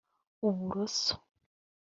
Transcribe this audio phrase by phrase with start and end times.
[0.49, 1.13] uburoso